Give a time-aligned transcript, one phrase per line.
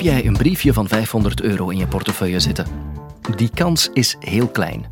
[0.00, 2.66] Heb jij een briefje van 500 euro in je portefeuille zitten?
[3.36, 4.86] Die kans is heel klein.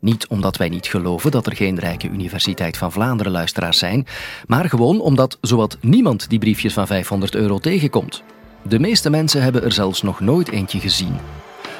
[0.00, 4.06] Niet omdat wij niet geloven dat er geen rijke Universiteit van Vlaanderen luisteraars zijn,
[4.46, 8.22] maar gewoon omdat zowat niemand die briefjes van 500 euro tegenkomt.
[8.62, 11.16] De meeste mensen hebben er zelfs nog nooit eentje gezien.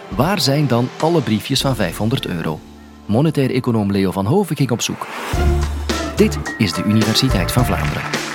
[0.09, 2.61] Waar zijn dan alle briefjes van 500 euro?
[3.07, 5.07] Monetair econoom Leo van Hoven ging op zoek.
[6.17, 8.34] Dit is de Universiteit van Vlaanderen.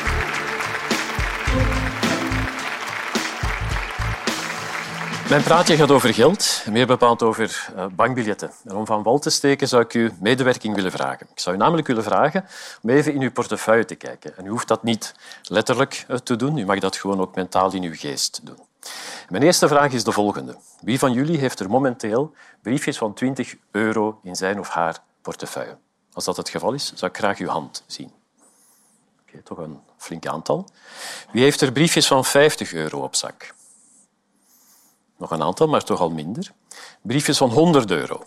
[5.30, 8.52] Mijn praatje gaat over geld, meer bepaald over uh, bankbiljetten.
[8.66, 11.28] En om van wal te steken zou ik u medewerking willen vragen.
[11.32, 12.46] Ik zou u namelijk willen vragen
[12.82, 14.38] om even in uw portefeuille te kijken.
[14.38, 17.74] En u hoeft dat niet letterlijk uh, te doen, u mag dat gewoon ook mentaal
[17.74, 18.60] in uw geest doen.
[19.30, 20.56] Mijn eerste vraag is de volgende.
[20.82, 25.78] Wie van jullie heeft er momenteel briefjes van 20 euro in zijn of haar portefeuille?
[26.14, 28.12] Als dat het geval is, zou ik graag uw hand zien.
[29.28, 30.68] Okay, toch een flink aantal.
[31.32, 33.58] Wie heeft er briefjes van 50 euro op zak?
[35.20, 36.52] Nog een aantal, maar toch al minder.
[37.02, 38.24] Briefjes van 100 euro.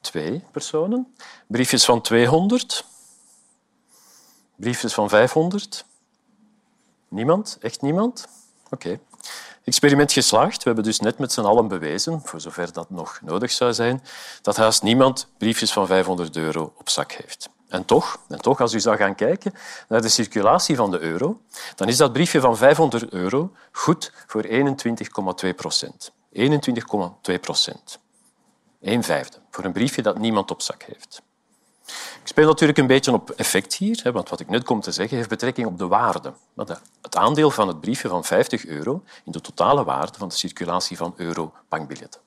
[0.00, 1.14] Twee personen.
[1.46, 2.84] Briefjes van 200.
[4.56, 5.84] Briefjes van 500.
[7.08, 7.58] Niemand?
[7.60, 8.28] Echt niemand?
[8.70, 9.00] Oké.
[9.64, 10.56] Experiment geslaagd.
[10.56, 14.02] We hebben dus net met z'n allen bewezen, voor zover dat nog nodig zou zijn,
[14.42, 17.48] dat haast niemand briefjes van 500 euro op zak heeft.
[17.68, 19.52] En toch, en toch, als u zou gaan kijken
[19.88, 21.40] naar de circulatie van de euro,
[21.74, 26.12] dan is dat briefje van 500 euro goed voor 21,2 procent.
[26.32, 27.98] 21,2 procent.
[28.80, 31.22] Een vijfde voor een briefje dat niemand op zak heeft.
[32.22, 35.16] Ik speel natuurlijk een beetje op effect hier, want wat ik net kom te zeggen
[35.16, 36.32] heeft betrekking op de waarde.
[37.02, 40.96] Het aandeel van het briefje van 50 euro in de totale waarde van de circulatie
[40.96, 42.20] van euro-bankbiljetten.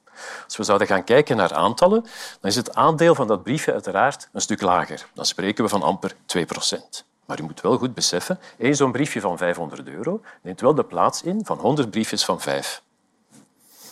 [0.46, 2.02] Als we zouden gaan kijken naar aantallen,
[2.42, 5.08] dan is het aandeel van dat briefje uiteraard een stuk lager.
[5.14, 7.06] Dan spreken we van amper 2 procent.
[7.26, 10.84] Maar u moet wel goed beseffen, één zo'n briefje van 500 euro neemt wel de
[10.84, 12.82] plaats in van 100 briefjes van 5.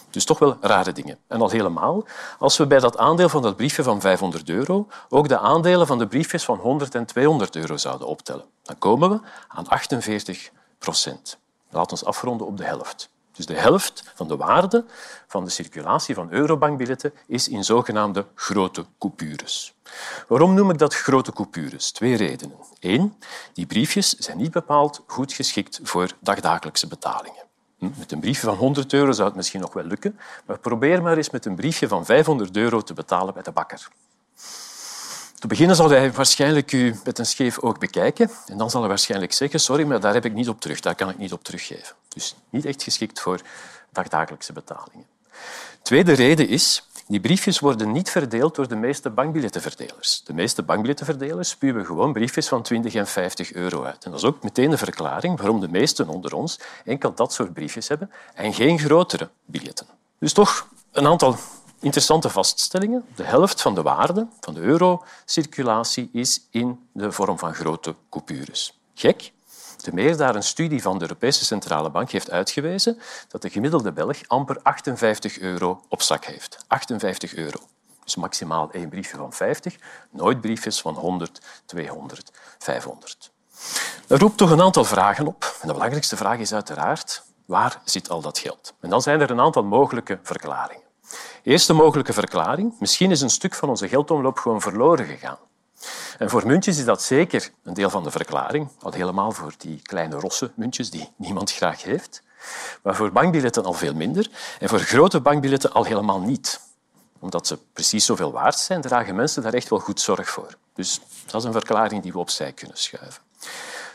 [0.10, 1.18] Dus toch wel rare dingen.
[1.28, 2.06] En al helemaal
[2.40, 5.98] als we bij dat aandeel van dat briefje van 500 euro ook de aandelen van
[5.98, 8.46] de briefjes van 100 en 200 euro zouden optellen.
[8.64, 11.38] Dan komen we aan 48 procent.
[11.70, 13.10] Laat ons afronden op de helft.
[13.38, 14.86] Dus de helft van de waarde
[15.28, 19.74] van de circulatie van eurobankbiljetten is in zogenaamde grote coupures.
[20.28, 21.92] Waarom noem ik dat grote coupures?
[21.92, 22.56] Twee redenen.
[22.80, 23.16] Eén,
[23.54, 27.46] die briefjes zijn niet bepaald goed geschikt voor dagdagelijkse betalingen.
[27.78, 31.02] Hm, met een briefje van 100 euro zou het misschien nog wel lukken, maar probeer
[31.02, 33.88] maar eens met een briefje van 500 euro te betalen bij de bakker.
[35.40, 38.90] Te beginnen zal hij waarschijnlijk u met een scheef oog bekijken en dan zal hij
[38.90, 41.44] waarschijnlijk zeggen sorry, maar daar heb ik niet op terug, daar kan ik niet op
[41.44, 41.96] teruggeven.
[42.18, 43.42] Dus niet echt geschikt voor
[43.92, 45.06] dagdagelijkse betalingen.
[45.82, 50.24] Tweede reden is, die briefjes worden niet verdeeld door de meeste bankbiljettenverdelers.
[50.24, 54.06] De meeste bankbiljettenverdelers spuwen gewoon briefjes van 20 en 50 euro uit.
[54.06, 57.54] En dat is ook meteen de verklaring waarom de meesten onder ons enkel dat soort
[57.54, 59.88] briefjes hebben en geen grotere biljetten.
[60.20, 61.36] Dus toch een aantal
[61.80, 63.06] interessante vaststellingen.
[63.16, 68.80] De helft van de waarde van de eurocirculatie is in de vorm van grote coupures.
[68.94, 69.32] Gek?
[69.78, 73.92] Te meer daar een studie van de Europese Centrale Bank heeft uitgewezen dat de gemiddelde
[73.92, 76.58] Belg amper 58 euro op zak heeft.
[76.68, 77.60] 58 euro.
[78.04, 79.76] Dus maximaal één briefje van 50,
[80.12, 83.32] nooit briefjes van 100, 200, 500.
[84.08, 85.58] Dat roept toch een aantal vragen op.
[85.62, 88.74] En de belangrijkste vraag is uiteraard, waar zit al dat geld?
[88.80, 90.86] En dan zijn er een aantal mogelijke verklaringen.
[91.44, 92.74] Eerste mogelijke verklaring.
[92.80, 95.38] Misschien is een stuk van onze geldomloop gewoon verloren gegaan.
[96.18, 99.82] En voor muntjes is dat zeker een deel van de verklaring, al helemaal voor die
[99.82, 102.24] kleine rosse muntjes die niemand graag heeft.
[102.84, 106.60] Maar voor bankbiljetten al veel minder en voor grote bankbiljetten al helemaal niet.
[107.20, 110.58] Omdat ze precies zoveel waard zijn, dragen mensen daar echt wel goed zorg voor.
[110.74, 113.22] Dus dat is een verklaring die we opzij kunnen schuiven.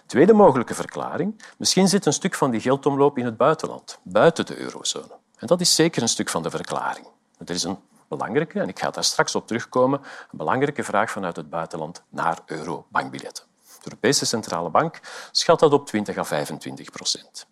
[0.07, 1.43] Tweede mogelijke verklaring.
[1.57, 5.21] Misschien zit een stuk van die geldomloop in het buitenland, buiten de eurozone.
[5.37, 7.07] En dat is zeker een stuk van de verklaring.
[7.45, 7.79] Er is een
[8.17, 12.39] belangrijke, en ik ga daar straks op terugkomen, een belangrijke vraag vanuit het buitenland naar
[12.47, 13.45] euro-bankbiljetten.
[13.63, 15.01] De Europese Centrale Bank
[15.31, 17.47] schat dat op 20 à 25 procent.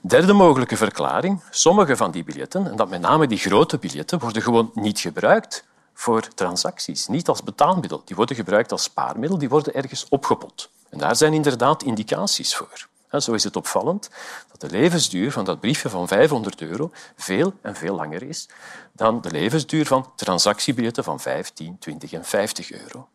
[0.00, 1.42] Derde mogelijke verklaring.
[1.50, 5.64] Sommige van die biljetten, en dat met name die grote biljetten, worden gewoon niet gebruikt
[5.94, 8.02] voor transacties, niet als betaalmiddel.
[8.04, 10.70] Die worden gebruikt als spaarmiddel, die worden ergens opgepot.
[10.90, 12.88] En daar zijn inderdaad indicaties voor.
[13.18, 14.10] Zo is het opvallend
[14.50, 18.48] dat de levensduur van dat briefje van 500 euro veel en veel langer is
[18.92, 23.08] dan de levensduur van transactiebiljetten van 5, 10, 20 en 50 euro.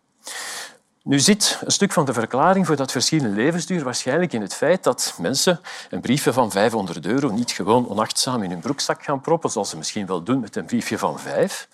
[1.03, 4.53] Nu zit een stuk van de verklaring voor dat verschil in levensduur waarschijnlijk in het
[4.53, 5.59] feit dat mensen
[5.89, 9.77] een briefje van 500 euro niet gewoon onachtzaam in hun broekzak gaan proppen, zoals ze
[9.77, 11.68] misschien wel doen met een briefje van 5.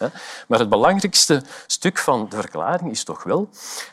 [0.48, 3.50] Maar het belangrijkste stuk van de verklaring is toch wel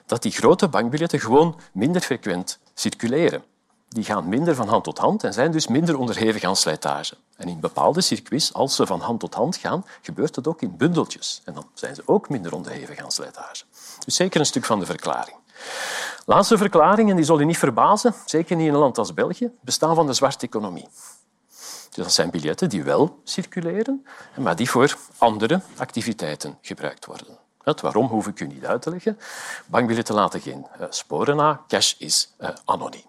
[0.07, 3.43] dat die grote bankbiljetten gewoon minder frequent circuleren.
[3.89, 7.17] Die gaan minder van hand tot hand en zijn dus minder onderhevig aan slijtage.
[7.37, 10.77] En in bepaalde circuits, als ze van hand tot hand gaan, gebeurt het ook in
[10.77, 11.43] bundeltjes.
[11.45, 13.65] En dan zijn ze ook minder onderhevig aan slijtage.
[14.05, 15.37] Dus zeker een stuk van de verklaring.
[16.27, 19.51] Laatste verklaring, en die zal u niet verbazen, zeker niet in een land als België,
[19.61, 20.89] bestaan van de zwarte economie.
[21.91, 24.07] Dus dat zijn biljetten die wel circuleren,
[24.37, 27.39] maar die voor andere activiteiten gebruikt worden.
[27.63, 29.19] Het waarom hoef ik u niet uit te leggen.
[29.67, 31.61] Bankbiljetten laten geen eh, sporen na.
[31.69, 33.03] Cash is uh, anoniem.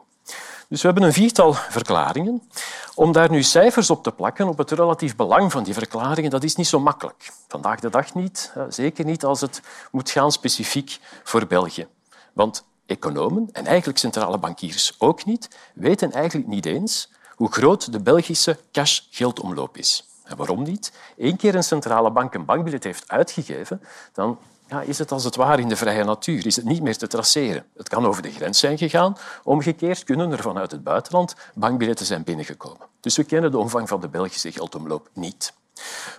[0.70, 2.50] Dus we hebben een viertal verklaringen.
[2.96, 6.44] Om daar nu cijfers op te plakken op het relatief belang van die verklaringen, dat
[6.44, 7.32] is niet zo makkelijk.
[7.48, 9.62] Vandaag de dag niet, eh, zeker niet als het
[9.92, 11.88] moet gaan specifiek voor België.
[12.34, 18.00] Want economen, en eigenlijk centrale bankiers ook niet, weten eigenlijk niet eens hoe groot de
[18.00, 20.08] Belgische cash-geldomloop is.
[20.24, 20.92] En waarom niet?
[21.18, 23.82] Eén keer een centrale bank een bankbiljet heeft uitgegeven,
[24.14, 24.40] dan
[24.86, 26.46] is het als het ware in de vrije natuur.
[26.46, 27.66] Is het niet meer te traceren.
[27.78, 29.18] Het kan over de grens zijn gegaan.
[29.44, 32.88] Omgekeerd kunnen er vanuit het buitenland bankbiljetten zijn binnengekomen.
[33.00, 35.54] Dus we kennen de omvang van de Belgische geldomloop niet.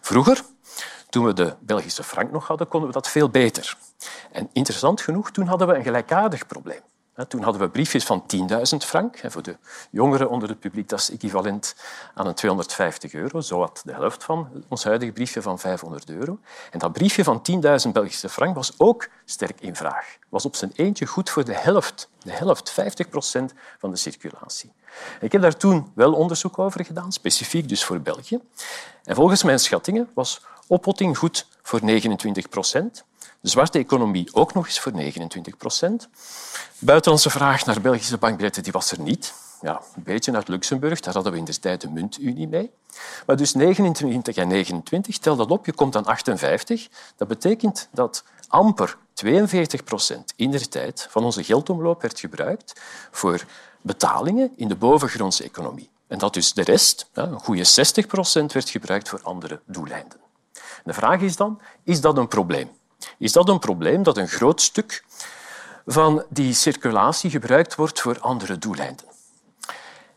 [0.00, 0.43] Vroeger,
[1.08, 3.76] toen we de Belgische frank nog hadden, konden we dat veel beter.
[4.32, 6.81] En interessant genoeg, toen hadden we een gelijkaardig probleem.
[7.29, 8.25] Toen hadden we briefjes van
[8.73, 9.21] 10.000 frank.
[9.25, 9.57] Voor de
[9.91, 11.77] jongeren onder het publiek dat is equivalent
[12.15, 16.39] aan een 250 euro, zo wat de helft van ons huidige briefje van 500 euro.
[16.71, 17.43] En dat briefje van
[17.87, 20.17] 10.000 Belgische frank was ook sterk in vraag.
[20.29, 24.73] Was op zijn eentje goed voor de helft, de helft, 50 procent van de circulatie.
[25.21, 28.41] Ik heb daar toen wel onderzoek over gedaan, specifiek dus voor België.
[29.05, 33.05] En volgens mijn schattingen was oppotting goed voor 29 procent.
[33.41, 36.09] De zwarte economie ook nog eens voor 29 procent.
[36.79, 39.35] Buitenlandse vraag naar Belgische bankbiljetten die was er niet.
[39.63, 42.71] Ja, een beetje uit Luxemburg, daar hadden we in de tijd de muntunie mee.
[43.27, 46.89] Maar dus 29 en 29, tel dat op, je komt aan 58.
[47.17, 53.45] Dat betekent dat amper 42 procent in de tijd van onze geldomloop werd gebruikt voor
[53.81, 55.91] betalingen in de bovengrondse economie.
[56.07, 60.19] En dat dus de rest, een goede 60 procent, werd gebruikt voor andere doeleinden.
[60.85, 62.71] De vraag is dan, is dat een probleem?
[63.21, 65.05] Is dat een probleem dat een groot stuk
[65.87, 69.07] van die circulatie gebruikt wordt voor andere doeleinden?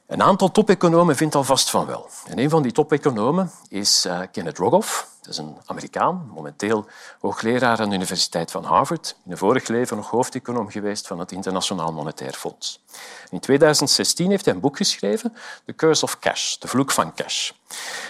[0.07, 2.09] Een aantal topeconomen vindt alvast van wel.
[2.27, 5.07] En een van die topeconomen is uh, Kenneth Rogoff.
[5.21, 6.85] Dat is een Amerikaan, momenteel
[7.19, 9.15] hoogleraar aan de Universiteit van Harvard.
[9.25, 12.83] In een vorig leven nog hoofdeconoom geweest van het Internationaal Monetair Fonds.
[13.29, 15.35] In 2016 heeft hij een boek geschreven,
[15.65, 17.51] The Curse of Cash, de vloek van cash.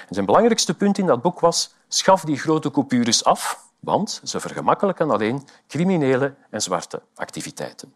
[0.10, 5.12] Zijn belangrijkste punt in dat boek was schaf die grote coupures af want ze vergemakkelijken
[5.12, 7.94] alleen criminele en zwarte activiteiten.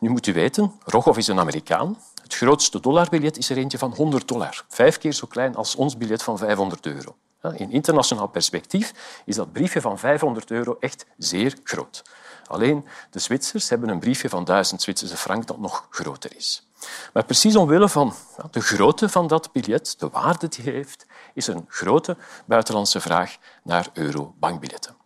[0.00, 1.98] Nu moet u weten, Rogoff is een Amerikaan.
[2.22, 5.96] Het grootste dollarbiljet is er eentje van 100 dollar, vijf keer zo klein als ons
[5.96, 7.16] biljet van 500 euro.
[7.56, 8.92] In internationaal perspectief
[9.24, 12.02] is dat briefje van 500 euro echt zeer groot.
[12.46, 16.68] Alleen de Zwitsers hebben een briefje van 1000 Zwitserse frank dat nog groter is.
[17.12, 18.14] Maar precies omwille van
[18.50, 22.16] de grootte van dat biljet, de waarde die heeft, is er een grote
[22.46, 25.03] buitenlandse vraag naar euro-bankbiljetten.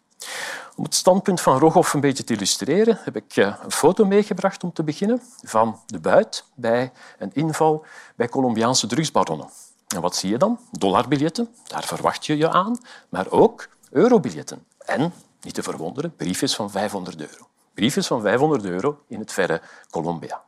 [0.76, 4.65] Om het standpunt van Rogoff een beetje te illustreren, heb ik eh, een foto meegebracht
[4.65, 7.85] om te beginnen van de buit bij een inval
[8.17, 9.49] bij Colombiaanse drugsbaronnen.
[9.88, 10.59] En wat zie je dan?
[10.70, 12.79] Dollarbiljetten, daar verwacht je je aan,
[13.09, 14.65] maar ook eurobiljetten.
[14.79, 17.49] En, niet te verwonderen, briefjes van 500 euro.
[17.75, 19.61] Briefjes van 500 euro in het verre
[19.91, 20.43] Colombia.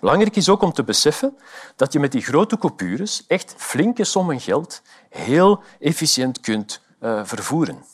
[0.00, 1.38] Belangrijk is ook om te beseffen
[1.76, 7.84] dat je met die grote coupures echt flinke sommen geld heel efficiënt kunt uh, vervoeren.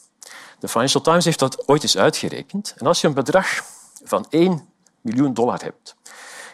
[0.59, 2.75] De Financial Times heeft dat ooit eens uitgerekend.
[2.77, 3.65] En als je een bedrag
[4.05, 4.69] van 1
[5.01, 5.97] miljoen dollar hebt,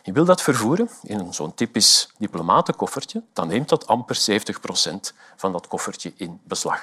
[0.03, 5.53] je wil dat vervoeren in zo'n typisch diplomatenkoffertje, dan neemt dat amper 70 procent van
[5.53, 6.81] dat koffertje in beslag.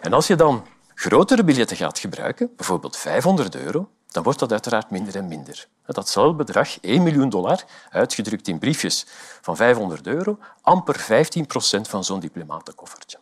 [0.00, 4.90] En als je dan grotere biljetten gaat gebruiken, bijvoorbeeld 500 euro, dan wordt dat uiteraard
[4.90, 5.68] minder en minder.
[5.86, 9.06] Datzelfde bedrag, 1 miljoen dollar, uitgedrukt in briefjes
[9.40, 13.18] van 500 euro, amper 15 procent van zo'n diplomatenkoffertje.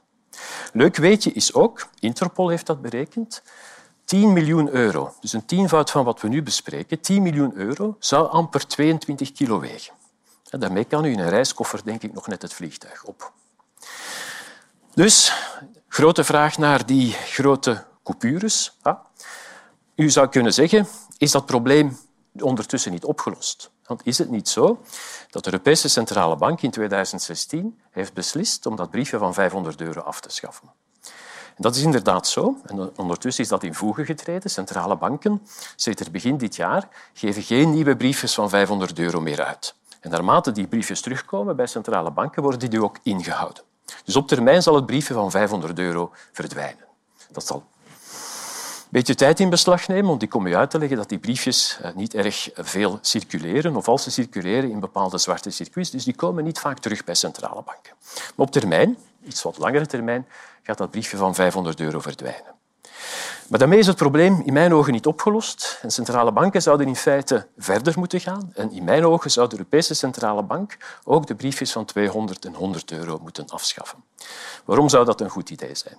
[0.73, 3.43] Leuk weetje is ook, Interpol heeft dat berekend,
[4.05, 8.29] 10 miljoen euro, dus een tienvoud van wat we nu bespreken, 10 miljoen euro zou
[8.29, 9.95] amper 22 kilo wegen.
[10.59, 13.33] Daarmee kan u in een reiskoffer denk ik nog net het vliegtuig op.
[14.95, 15.33] Dus,
[15.89, 18.79] grote vraag naar die grote coupures.
[19.95, 21.99] U zou kunnen zeggen, is dat probleem
[22.33, 23.71] ondertussen niet opgelost?
[23.91, 24.81] Want is het niet zo
[25.31, 30.01] dat de Europese Centrale Bank in 2016 heeft beslist om dat briefje van 500 euro
[30.01, 30.69] af te schaffen?
[31.57, 32.57] En dat is inderdaad zo.
[32.67, 34.51] En ondertussen is dat in voege getreden.
[34.51, 35.43] Centrale banken,
[35.77, 39.75] sinds begin dit jaar, geven geen nieuwe briefjes van 500 euro meer uit.
[40.01, 43.63] En naarmate die briefjes terugkomen bij centrale banken, worden die ook ingehouden.
[44.05, 46.87] Dus op termijn zal het briefje van 500 euro verdwijnen.
[47.31, 47.65] Dat zal
[48.91, 51.79] beetje tijd in beslag nemen, want ik kom u uit te leggen dat die briefjes
[51.83, 56.15] eh, niet erg veel circuleren, of als ze circuleren in bepaalde zwarte circuits, dus die
[56.15, 57.93] komen niet vaak terug bij centrale banken.
[58.15, 60.27] Maar op termijn, iets wat langere termijn,
[60.63, 62.59] gaat dat briefje van 500 euro verdwijnen.
[63.49, 65.79] Maar daarmee is het probleem in mijn ogen niet opgelost.
[65.83, 68.51] En centrale banken zouden in feite verder moeten gaan.
[68.55, 72.55] En in mijn ogen zou de Europese Centrale Bank ook de briefjes van 200 en
[72.55, 73.99] 100 euro moeten afschaffen.
[74.65, 75.97] Waarom zou dat een goed idee zijn?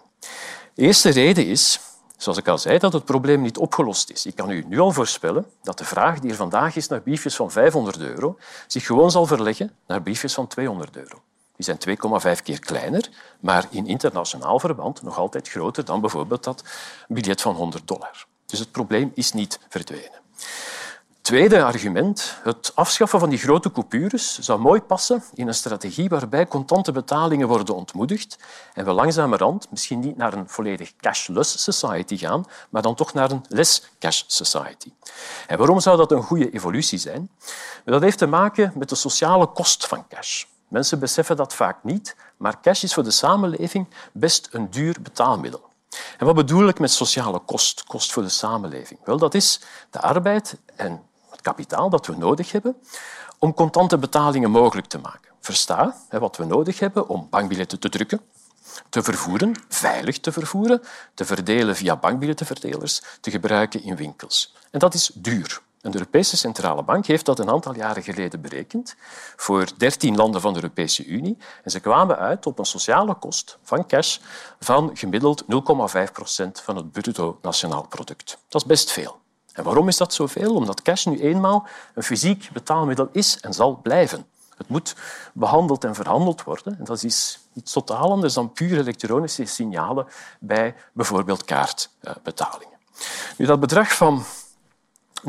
[0.74, 1.79] De eerste reden is,
[2.22, 4.25] zoals ik al zei, dat het probleem niet opgelost is.
[4.25, 7.36] Ik kan u nu al voorspellen dat de vraag die er vandaag is naar briefjes
[7.36, 8.38] van 500 euro
[8.68, 11.22] zich gewoon zal verleggen naar briefjes van 200 euro.
[11.56, 11.78] Die zijn
[12.38, 13.10] 2,5 keer kleiner,
[13.40, 16.63] maar in internationaal verband nog altijd groter dan bijvoorbeeld dat
[17.08, 18.25] biljet van 100 dollar.
[18.46, 20.20] Dus het probleem is niet verdwenen.
[21.22, 22.38] Tweede argument.
[22.44, 27.48] Het afschaffen van die grote coupures zou mooi passen in een strategie waarbij contante betalingen
[27.48, 28.38] worden ontmoedigd
[28.74, 33.32] en we langzamerhand misschien niet naar een volledig cashless society gaan, maar dan toch naar
[33.32, 34.92] een less cash society.
[35.48, 37.30] En waarom zou dat een goede evolutie zijn?
[37.86, 40.44] Dat heeft te maken met de sociale kost van cash.
[40.68, 45.70] Mensen beseffen dat vaak niet, maar cash is voor de samenleving best een duur betaalmiddel.
[46.18, 49.00] En wat bedoel ik met sociale kost, kost voor de samenleving?
[49.04, 51.10] Wel, dat is de arbeid en
[51.41, 52.75] kapitaal dat we nodig hebben
[53.39, 55.31] om contante betalingen mogelijk te maken.
[55.39, 58.21] Versta wat we nodig hebben om bankbiljetten te drukken,
[58.89, 60.81] te vervoeren, veilig te vervoeren,
[61.13, 64.55] te verdelen via bankbiljettenverdelers, te gebruiken in winkels.
[64.71, 65.62] En dat is duur.
[65.81, 68.95] De Europese Centrale Bank heeft dat een aantal jaren geleden berekend
[69.36, 71.38] voor dertien landen van de Europese Unie.
[71.63, 74.17] En ze kwamen uit op een sociale kost van cash
[74.60, 78.38] van gemiddeld 0,5 procent van het bruto nationaal product.
[78.48, 79.19] Dat is best veel.
[79.53, 80.55] En waarom is dat zoveel?
[80.55, 84.25] Omdat cash nu eenmaal een fysiek betaalmiddel is en zal blijven.
[84.58, 84.96] Het moet
[85.34, 86.77] behandeld en verhandeld worden.
[86.77, 90.08] En dat is iets totaal anders dan puur elektronische signalen
[90.39, 92.77] bij bijvoorbeeld kaartbetalingen.
[93.38, 94.24] Nu, dat bedrag van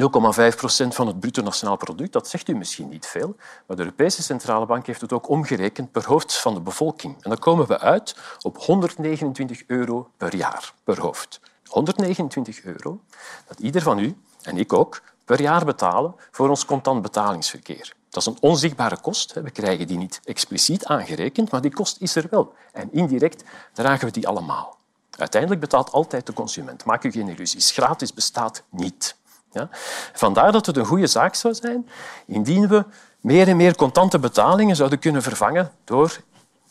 [0.00, 3.36] 0,5 procent van het bruto nationaal product, dat zegt u misschien niet veel,
[3.66, 7.14] maar de Europese Centrale Bank heeft het ook omgerekend per hoofd van de bevolking.
[7.14, 11.40] En dan komen we uit op 129 euro per jaar, per hoofd.
[11.72, 13.00] 129 euro
[13.46, 17.94] dat ieder van u, en ik ook, per jaar betalen voor ons contant betalingsverkeer.
[18.08, 19.32] Dat is een onzichtbare kost.
[19.32, 22.54] We krijgen die niet expliciet aangerekend, maar die kost is er wel.
[22.72, 24.78] En indirect dragen we die allemaal.
[25.18, 26.84] Uiteindelijk betaalt altijd de consument.
[26.84, 27.70] Maak u geen illusies.
[27.70, 29.16] Gratis bestaat niet.
[29.52, 29.68] Ja?
[30.12, 31.88] Vandaar dat het een goede zaak zou zijn
[32.26, 32.84] indien we
[33.20, 36.20] meer en meer contante betalingen zouden kunnen vervangen door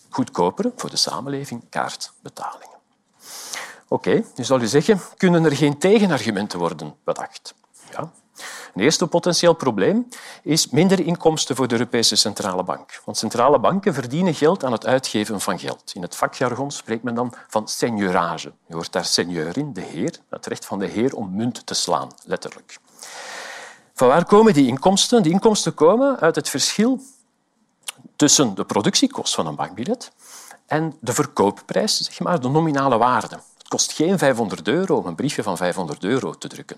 [0.10, 2.71] goedkopere, voor de samenleving, kaartbetalingen.
[3.92, 7.54] Oké, nu zal u zeggen, kunnen er geen tegenargumenten worden bedacht?
[7.92, 8.12] Ja.
[8.74, 10.08] Een eerste potentieel probleem
[10.44, 13.02] is minder inkomsten voor de Europese Centrale Bank.
[13.06, 15.92] Want centrale banken verdienen geld aan het uitgeven van geld.
[15.94, 18.52] In het vakjargon spreekt men dan van seigneurage.
[18.68, 21.74] Je hoort daar seigneur in, de heer, het recht van de heer om munt te
[21.74, 22.78] slaan, letterlijk.
[23.94, 25.24] Van waar komen die inkomsten?
[25.24, 27.02] Die inkomsten komen uit het verschil
[28.16, 30.12] tussen de productiekost van een bankbiljet
[30.66, 33.40] en de verkoopprijs, zeg maar, de nominale waarde.
[33.72, 36.78] Kost geen 500 euro om een briefje van 500 euro te drukken.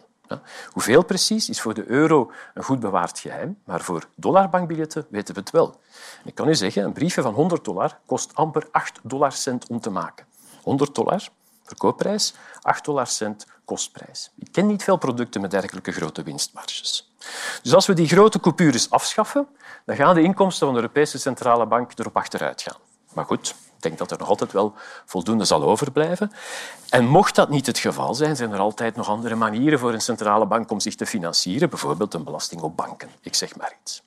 [0.71, 5.39] Hoeveel precies is voor de euro een goed bewaard geheim, maar voor dollarbankbiljetten weten we
[5.39, 5.79] het wel.
[6.23, 9.89] Ik kan u zeggen, een briefje van 100 dollar kost amper 8 dollarcent om te
[9.89, 10.25] maken.
[10.63, 11.29] 100 dollar,
[11.63, 14.31] verkoopprijs, 8 dollarcent kostprijs.
[14.35, 17.13] Ik ken niet veel producten met dergelijke grote winstmarges.
[17.63, 19.47] Dus als we die grote coupures afschaffen,
[19.85, 22.77] dan gaan de inkomsten van de Europese Centrale Bank erop achteruit gaan.
[23.13, 24.73] Maar goed, denk dat er nog altijd wel
[25.05, 26.31] voldoende zal overblijven.
[26.89, 30.01] En mocht dat niet het geval zijn, zijn er altijd nog andere manieren voor een
[30.01, 33.09] centrale bank om zich te financieren, bijvoorbeeld een belasting op banken.
[33.21, 34.01] Ik zeg maar iets.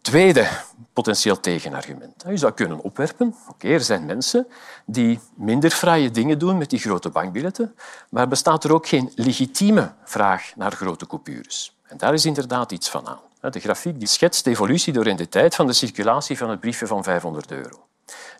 [0.00, 0.48] Tweede
[0.92, 2.24] potentieel tegenargument.
[2.28, 4.46] Je zou kunnen opwerpen, oké, er zijn mensen
[4.86, 7.74] die minder fraaie dingen doen met die grote bankbiljetten,
[8.10, 11.76] maar bestaat er ook geen legitieme vraag naar grote coupures.
[11.82, 13.50] En daar is inderdaad iets van aan.
[13.50, 16.60] De grafiek die schetst de evolutie door in de tijd van de circulatie van het
[16.60, 17.86] briefje van 500 euro.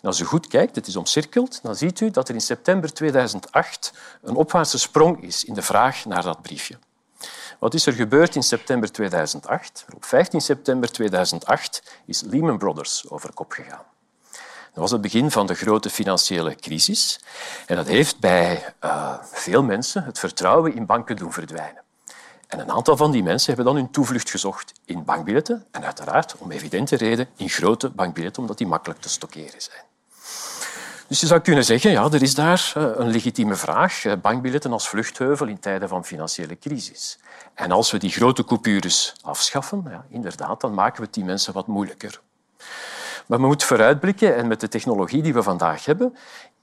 [0.03, 3.93] Als u goed kijkt, het is omcirkeld, dan ziet u dat er in september 2008
[4.23, 6.79] een opwaartse sprong is in de vraag naar dat briefje.
[7.59, 9.85] Wat is er gebeurd in september 2008?
[9.95, 13.85] Op 15 september 2008 is Lehman Brothers over kop gegaan.
[14.73, 17.21] Dat was het begin van de grote financiële crisis
[17.67, 21.83] en dat heeft bij uh, veel mensen het vertrouwen in banken doen verdwijnen.
[22.53, 26.35] En een aantal van die mensen hebben dan hun toevlucht gezocht in bankbiljetten en uiteraard,
[26.39, 29.85] om evidente reden, in grote bankbiljetten, omdat die makkelijk te stockeren zijn.
[31.07, 34.05] Dus je zou kunnen zeggen, ja, er is daar eh, een legitieme vraag.
[34.05, 37.19] Eh, bankbiljetten als vluchtheuvel in tijden van financiële crisis.
[37.55, 41.53] En als we die grote coupures afschaffen, ja, inderdaad, dan maken we het die mensen
[41.53, 42.21] wat moeilijker.
[43.27, 46.17] Maar we moeten vooruitblikken en met de technologie die we vandaag hebben,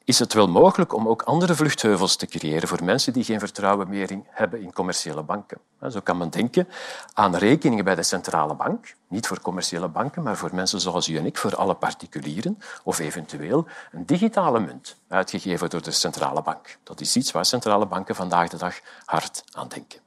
[0.10, 3.89] is het wel mogelijk om ook andere vluchtheuvels te creëren voor mensen die geen vertrouwen
[3.89, 5.58] meer hebben in commerciële banken.
[5.89, 6.68] Zo kan men denken
[7.13, 11.18] aan rekeningen bij de centrale bank, niet voor commerciële banken, maar voor mensen zoals u
[11.18, 16.78] en ik, voor alle particulieren, of eventueel een digitale munt, uitgegeven door de centrale bank.
[16.84, 20.00] Dat is iets waar centrale banken vandaag de dag hard aan denken.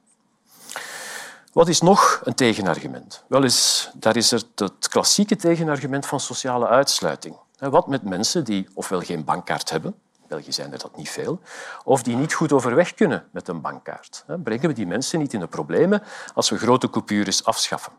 [1.53, 3.25] Wat is nog een tegenargument?
[3.27, 7.37] Wel is, daar is er het klassieke tegenargument van sociale uitsluiting.
[7.71, 11.41] Wat met mensen die ofwel geen bankkaart hebben, in België zijn er dat niet veel,
[11.85, 14.25] of die niet goed overweg kunnen met een bankkaart?
[14.43, 16.03] Brengen we die mensen niet in de problemen
[16.35, 17.93] als we grote coupures afschaffen?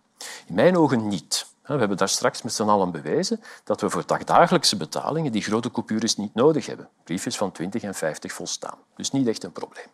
[0.46, 1.46] In mijn ogen niet.
[1.62, 5.72] We hebben daar straks met z'n allen bewezen dat we voor dagdagelijkse betalingen die grote
[5.72, 6.89] coupures niet nodig hebben.
[7.03, 8.77] Briefjes van 20 en 50 volstaan.
[8.96, 9.88] Dus niet echt een probleem.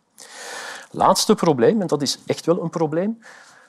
[0.91, 3.19] Laatste probleem, en dat is echt wel een probleem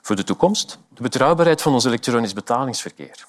[0.01, 3.25] voor de toekomst, de betrouwbaarheid van ons elektronisch betalingsverkeer.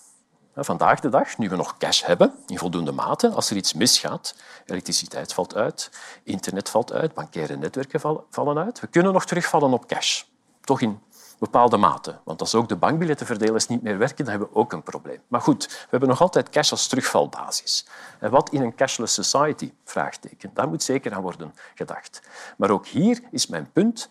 [0.54, 4.34] Vandaag de dag, nu we nog cash hebben, in voldoende mate, als er iets misgaat,
[4.66, 5.90] elektriciteit valt uit,
[6.22, 10.22] internet valt uit, bankaire netwerken vallen uit, we kunnen nog terugvallen op cash.
[10.60, 11.00] Toch in
[11.38, 12.18] bepaalde mate.
[12.24, 15.18] Want als ook de bankbiljettenverdelers niet meer werken, dan hebben we ook een probleem.
[15.28, 17.86] Maar goed, we hebben nog altijd cash als terugvalbasis.
[18.18, 19.72] En wat in een cashless society?
[19.84, 20.50] Vraagteken.
[20.54, 22.22] Daar moet zeker aan worden gedacht.
[22.56, 24.08] Maar ook hier is mijn punt.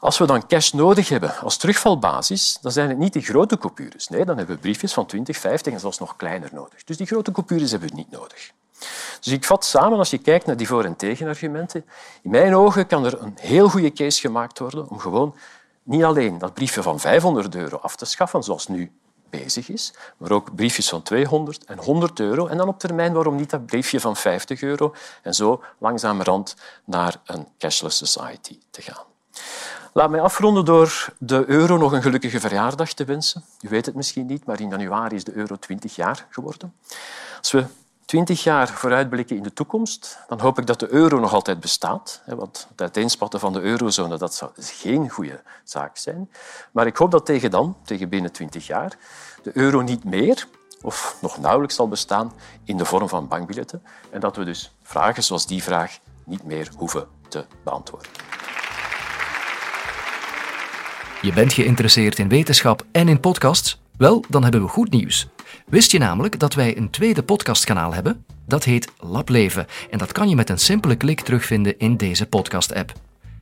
[0.00, 4.08] Als we dan cash nodig hebben als terugvalbasis, dan zijn het niet die grote coupures.
[4.08, 6.84] Nee, dan hebben we briefjes van 20, 50 en zelfs nog kleiner nodig.
[6.84, 8.50] Dus die grote coupures hebben we niet nodig.
[9.20, 11.84] Dus ik vat samen, als je kijkt naar die voor- en tegenargumenten,
[12.22, 15.34] in mijn ogen kan er een heel goede case gemaakt worden om gewoon
[15.82, 18.92] niet alleen dat briefje van 500 euro af te schaffen, zoals nu
[19.30, 22.46] bezig is, maar ook briefjes van 200 en 100 euro.
[22.46, 24.94] En dan op termijn, waarom niet dat briefje van 50 euro?
[25.22, 29.04] En zo langzamerhand naar een cashless society te gaan.
[29.92, 33.44] Laat mij afronden door de euro nog een gelukkige verjaardag te wensen.
[33.60, 36.74] U weet het misschien niet, maar in januari is de euro 20 jaar geworden.
[37.38, 37.66] Als we
[38.04, 42.22] 20 jaar vooruitblikken in de toekomst, dan hoop ik dat de euro nog altijd bestaat.
[42.26, 46.30] Want het uiteenspatten van de eurozone dat zou geen goede zaak zijn.
[46.70, 48.98] Maar ik hoop dat tegen dan, tegen binnen 20 jaar,
[49.42, 50.46] de euro niet meer
[50.82, 52.32] of nog nauwelijks zal bestaan
[52.64, 53.82] in de vorm van bankbiljetten.
[54.10, 58.29] En dat we dus vragen zoals die vraag niet meer hoeven te beantwoorden.
[61.22, 63.80] Je bent geïnteresseerd in wetenschap en in podcasts?
[63.96, 65.28] Wel, dan hebben we goed nieuws.
[65.66, 68.24] Wist je namelijk dat wij een tweede podcastkanaal hebben?
[68.46, 72.92] Dat heet Lableven en dat kan je met een simpele klik terugvinden in deze podcast-app.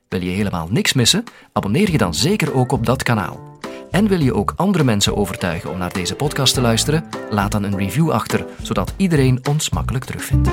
[0.09, 1.25] Wil je helemaal niks missen?
[1.53, 3.59] Abonneer je dan zeker ook op dat kanaal.
[3.91, 7.09] En wil je ook andere mensen overtuigen om naar deze podcast te luisteren?
[7.31, 10.49] Laat dan een review achter, zodat iedereen ons makkelijk terugvindt.